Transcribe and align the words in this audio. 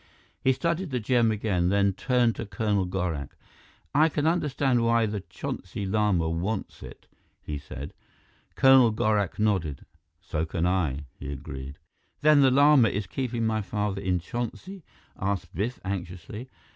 He 0.43 0.51
studied 0.51 0.89
the 0.89 0.99
gem 0.99 1.29
again, 1.29 1.69
then 1.69 1.93
turned 1.93 2.35
to 2.37 2.47
Colonel 2.47 2.87
Gorak. 2.87 3.37
"I 3.93 4.09
can 4.09 4.25
understand 4.25 4.83
why 4.83 5.05
the 5.05 5.21
Chonsi 5.21 5.85
Lama 5.85 6.27
wants 6.27 6.81
it," 6.81 7.05
he 7.39 7.59
said. 7.59 7.93
Colonel 8.55 8.91
Gorak 8.91 9.37
nodded. 9.37 9.85
"So 10.19 10.43
can 10.43 10.65
I!" 10.65 11.05
he 11.19 11.31
agreed. 11.31 11.77
"Then 12.21 12.41
the 12.41 12.49
Lama 12.49 12.89
is 12.89 13.05
keeping 13.05 13.45
my 13.45 13.61
father 13.61 14.01
in 14.01 14.17
Chonsi?" 14.19 14.81
asked 15.19 15.53
Biff 15.53 15.79
anxiously. 15.85 16.49